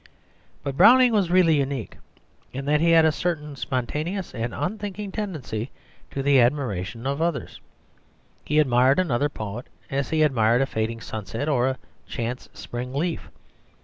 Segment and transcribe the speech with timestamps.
[0.63, 1.95] But Browning was really unique,
[2.51, 5.69] in that he had a certain spontaneous and unthinking tendency
[6.09, 7.61] to the admiration of others.
[8.43, 11.77] He admired another poet as he admired a fading sunset or a
[12.07, 13.29] chance spring leaf.